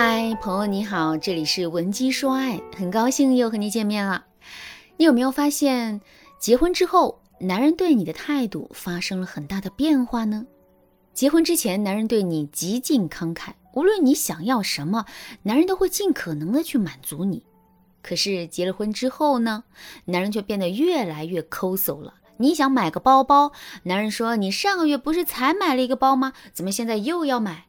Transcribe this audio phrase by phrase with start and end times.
[0.00, 4.26] 嗨，朋友你好，这里是文姬说爱，很高兴又和你见面了。
[4.96, 6.00] 你有没有发现，
[6.38, 10.46] 结婚之后，男人对你的态度发生了很大的变化呢？
[11.12, 15.04] 结婚之前，男人对你极尽慷慨，无论你想要什么，
[15.42, 17.42] 男人都会尽可能的去满足你。
[18.00, 19.64] 可是结了婚之后呢，
[20.04, 22.14] 男人却变得越来越抠搜了。
[22.36, 23.50] 你想买个包包，
[23.82, 26.34] 男人说：“你上个月不是才买了一个包吗？
[26.52, 27.64] 怎么现在又要买？”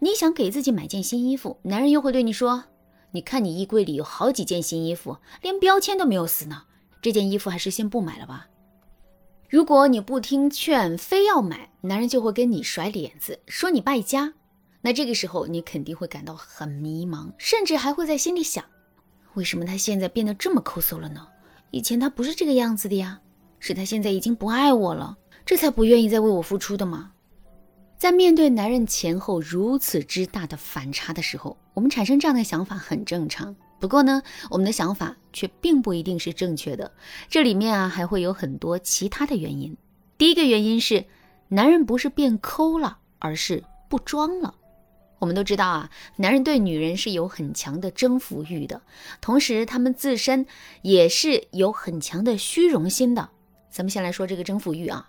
[0.00, 2.64] 你想给自己买件新衣服，男人又会对你说
[3.12, 6.62] ：“你看你衣柜里有好几件新衣服，连标签都没有撕呢，
[7.00, 8.48] 这件衣服还是先不买了吧。”
[9.48, 14.32] 如果你不听劝，非要买，男人就会跟你甩脸子，说你败家。
[14.80, 18.64] 那这个时候你肯定会感到很迷茫，甚至还会在心里想：
[19.34, 21.28] 为什么他现在变得这么抠搜了呢？
[21.70, 23.20] 以前他不是这个样子的呀，
[23.58, 27.12] 是他现在已经不爱我了，这才不愿意再为我付出的吗？
[28.02, 33.54] 在面对男人前后如此之大的反差的时候，我们产生这样的想法很正常。
[33.78, 36.90] 不过呢，我们的想法却并不一定是正确的。
[37.28, 39.76] 这里面啊，还会有很多其他的原因。
[40.18, 41.04] 第一个原因是，
[41.46, 44.52] 男人不是变抠了，而是不装了。
[45.20, 48.82] 我们都知道啊，男人对女人是有很强的征服欲的，
[49.20, 50.44] 同时他们自身
[50.82, 53.30] 也是有很强的虚荣心的。
[53.70, 55.08] 咱们先来说这个征服欲啊，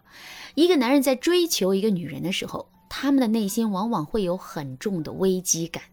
[0.54, 2.70] 一个男人在追求一个女人的时候。
[2.96, 5.86] 他们的内心往往会有很重的危机感，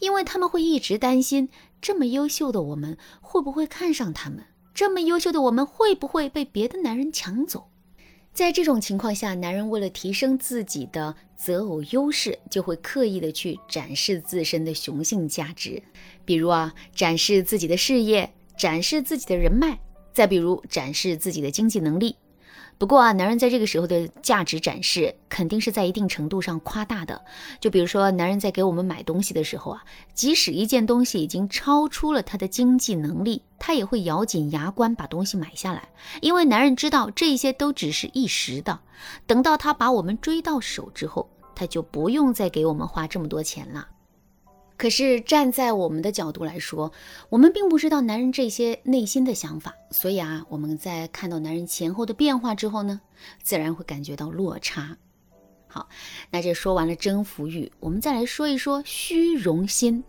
[0.00, 1.48] 因为他们会一直担心：
[1.80, 4.44] 这么优秀的我们会不会看上他们？
[4.74, 7.70] 这么优秀的我们会不会被别的男人抢走？
[8.34, 15.82] 在这种情况下，男人为了提升自己的择偶优势，就会刻意的去展示自身的雄性价值，
[16.26, 19.78] 比如啊，展示自己的事业，展示自己的人脉，
[20.12, 22.14] 再比如展示自己的经济能力。
[22.82, 27.22] 不过啊，男人在这个时候的价值展示肯定是在一定程度上夸大的。
[27.60, 35.90] 就比如说，男人在给我们买东西的时候啊，即使一件东西已经超出了他的经济能力，他也会咬紧牙关把东西买下来，
[36.20, 38.80] 因为男人知道这些都只是一时的，
[39.28, 43.86] 等到他把我们追到手之后，他就不用再给我们花这么多钱了。
[44.76, 46.92] 可是站在我们的角度来说，
[47.28, 53.00] 我们并不知道男人这些内心的想法，所以啊，我们在看到男人前后的变化之后呢，
[53.42, 54.96] 自然会感觉到落差。
[55.68, 55.88] 好，
[56.30, 60.04] 那这说完了征服欲，我们再来说一说虚荣心。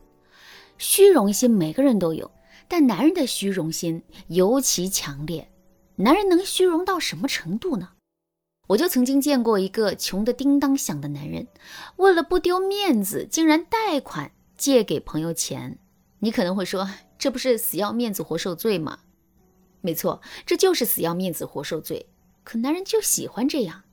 [0.78, 2.32] 虚荣心每个人都有，
[2.68, 5.50] 但男人的虚荣心尤其强烈。
[5.98, 7.90] 男人能虚荣到什么程度呢？
[8.68, 11.48] 我就曾经见过一个穷得叮当响的男人，
[11.98, 14.32] 为了不丢面子，竟然贷款。
[14.64, 15.78] 借给朋友钱，
[16.20, 19.00] 你可能会说，这不是死要面子活受罪吗？
[19.82, 22.08] 没错，这就是死要面子活受罪。
[22.46, 23.84] 可男人就喜欢这样。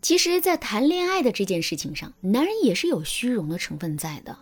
[0.00, 4.38] 其实，在谈恋爱的这件事情上，男人也是有虚荣的成分在的。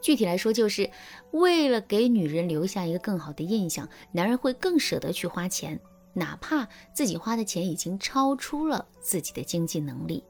[0.00, 0.90] 具体来说，就是
[1.30, 5.80] 为了给女人留下一个更好的印象，男人会更舍得去花钱，
[6.12, 10.24] 哪怕自己花的钱已经超出了自己的经济能力。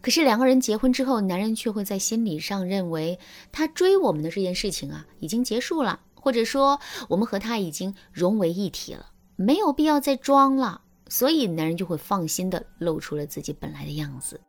[0.00, 3.18] 可是两个人结婚之后，男人却会在心理上认为
[3.52, 9.06] 他追我们的这件事情啊已经结束了，或者说我们和他已经融为一体了，
[9.36, 14.40] 没有必要再装了，所以男人就会放心的露出了自己本来的样子。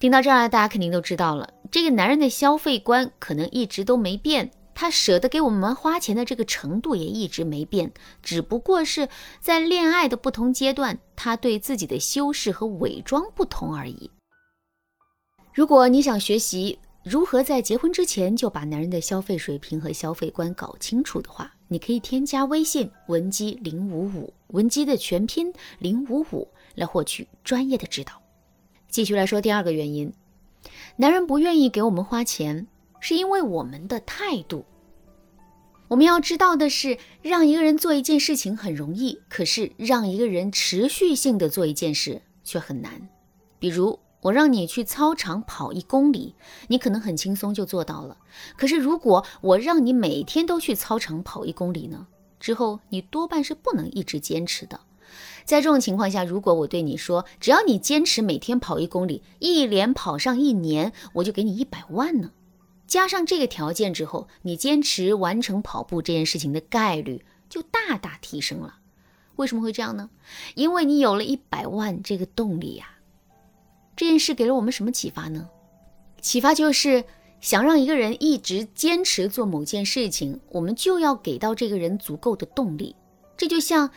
[0.00, 4.50] 听到这儿，大家肯定都知道了，这个男人的消费观可能一直都没变，
[4.80, 7.92] 他舍得给我们花钱的这个程度也一直没变，
[8.22, 14.10] 只不过是在恋爱的不同阶段，他对自己的修饰和伪装不同而已。
[15.52, 28.14] 如果你想学习如何在结婚之前就把男人的消费水平和消费观搞清楚的话，你可以添加微信文姬零五五，文姬的全拼零五五，来获取专业的指导。
[28.88, 30.10] 继续来说第二个原因，
[30.96, 32.66] 男人不愿意给我们花钱，
[33.00, 34.64] 是因为我们的态度。
[35.88, 43.08] 我们要知道的是，让一个人做一件事情很容易，可是让一个人持续性的做一件事却很难。
[43.58, 43.98] 比如。
[44.22, 46.34] 我让你去操场跑一公里，
[46.68, 48.18] 你可能很轻松就做到了。
[48.54, 52.06] 可是如果我让你每天都去操场跑一公里呢？
[52.38, 54.78] 之后你多半是不能一直坚持的。
[55.46, 62.30] 在这种情况下，如果我对你说，只要你坚持每天跑一公里，一连跑上一年，我就给你一百万呢。
[62.90, 68.78] 加上这个条件之后，你坚持完成跑步这件事情的概率就大大提升了。
[69.36, 70.10] 为什么会这样呢？
[70.56, 72.96] 因为你有了一百万这个动力呀。
[73.94, 75.48] 这件事给了我们什么启发呢？
[76.20, 77.04] 启发就是
[77.40, 82.96] 想让一个人一直坚持做某件事情，我们就要给到这个人足够的动力。
[83.36, 83.92] 这就像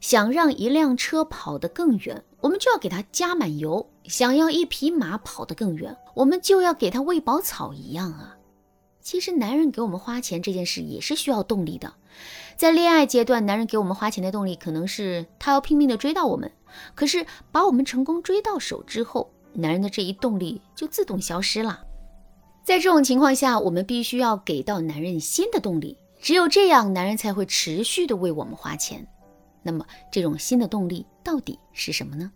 [0.00, 8.36] 想让一辆车跑得更远，我们就要给它加满油；想要一匹马跑得更远，我们就要给它喂饱草一样啊。
[9.00, 11.94] 其实男人给我们花钱这件事也是需要动力的。
[12.56, 16.50] 在恋爱阶段，男人给我们花钱的动力可能是他要拼命的追到我们，
[16.94, 21.80] 可是把我们成功追到手之后，男人的这一动力就自动消失了。
[22.64, 29.06] 在这种情况下，我们必须要给到男人新的动力，只有这样，男人才会持续的为我们花钱。
[29.62, 32.30] 那么，这种新的动力到底是什么呢？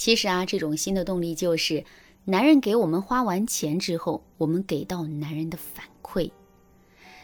[0.00, 1.84] 其实啊，这种新的动力就是。
[2.24, 6.30] 男人给我们花完钱之后，我们给到男人的反馈。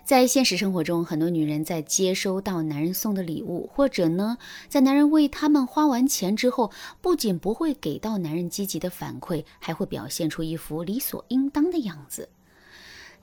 [0.04, 4.36] 在现实生活中，很多女人在接收到男人送的礼物，或者呢，
[4.68, 6.70] 在男人为他们花完钱之后，
[7.00, 12.28] 不仅不会给到男人积极的反馈，还会表现出一副理所应当的样子。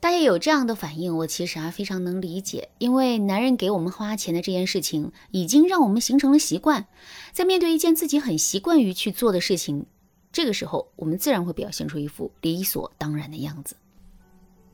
[0.03, 6.87] 大家有这样的反应，我其实啊非常能理解，因为男人给我们花钱的这件事情，已经让我们形成了习惯，
[7.31, 9.85] 在面对一件自己很习惯于去做的事情。
[10.33, 13.77] 这个时候，我们自然会表现出一副理所当然的样子。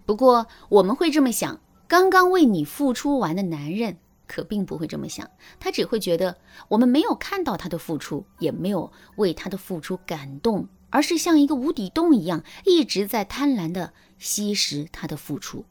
[0.03, 5.29] 不过，我们会这么想：刚刚为你付出完的男人，可并不会这么想。
[5.59, 6.35] 他只会觉得
[6.69, 15.65] 我们没有看到他的付出，也没有为他的付出感动，而是像一个无底洞一样，一直在贪婪地吸食他的付出。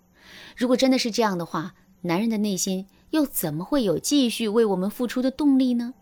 [0.56, 5.94] 如果真的是这样的话，男人的内心又怎么会有继续为我们付出的动力呢？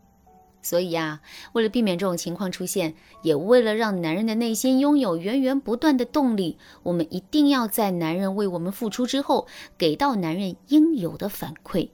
[0.63, 1.21] 所以啊，
[1.53, 9.47] 为了避免这种情况出现，也为了让男人的内心拥有源源不断的动力，我们一定要在男人为我们付出之后，
[9.79, 11.91] 给到男人应有的反馈。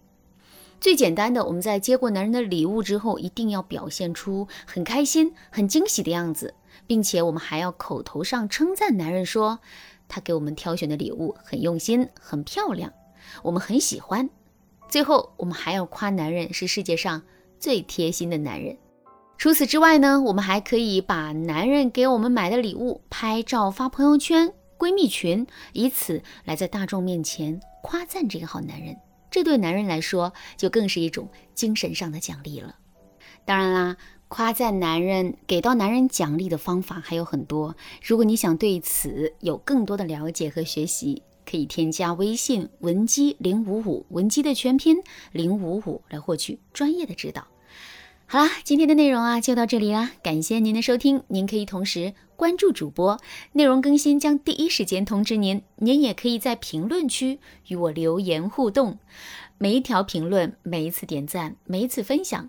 [0.81, 6.55] 最简单的，我们在接过男人的礼物之后，一定要表现出很开心、很惊喜的样子，
[6.87, 9.59] 并且我们还要口头上称赞男人，说
[10.09, 12.93] 他给我们挑选的礼物很用心、很漂亮，
[13.43, 14.29] 我们很喜欢。
[14.89, 17.23] 最后，我们还要夸男人是世界上。
[17.59, 18.77] 最贴心的男人。
[19.39, 28.97] 除此之外呢，我们还可以把男人给我们买的礼物拍照发朋友圈、闺蜜群，以此来在大众面前夸赞这个好男人。
[29.31, 32.75] 这对男人来说，就更是一种精神上的奖励了。
[33.45, 33.97] 当然啦，
[34.35, 37.77] 夸赞男人、给到男人奖励的方法还有很多。
[38.03, 45.03] 如果你想对此有更多的了解和学习，可以添加微信文姬零五五，文姬的全拼
[45.33, 47.47] 零五五，来获取专业的指导。
[48.25, 51.23] 好啦，今天的内容啊就到这里啦，感谢您的收听。
[51.29, 53.21] 您可以同时关注主播，
[53.53, 55.61] 内容更新将第一时间通知您。
[55.77, 57.39] 您也可以在评论区
[57.69, 58.99] 与我留言互动，
[59.59, 62.49] 每一条评论、每一次点赞、每一次分享，